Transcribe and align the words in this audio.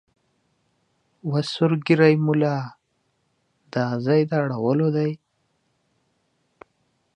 وه 1.29 1.39
سور 1.51 1.71
ږیریه 1.85 2.17
مولا 2.25 2.55
دا 3.73 3.85
ځای 4.05 4.21
د 4.29 4.31
اړولو 4.43 4.87
دی 4.95 5.11